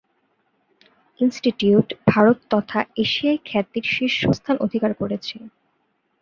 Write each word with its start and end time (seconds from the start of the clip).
ইনস্টিটিউটটি 1.19 1.95
ভারত 2.07 2.37
তথা 2.49 2.79
এশিয়ায় 2.97 3.39
খ্যাতির 3.45 3.85
শীর্ষস্থান 3.87 4.55
অধিকার 4.59 4.91
করেছে। 4.93 5.35